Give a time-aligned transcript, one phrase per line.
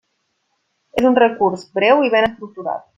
[1.03, 2.87] És un recurs breu i ben estructurat.